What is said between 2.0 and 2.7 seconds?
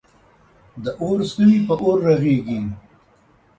رغیږی.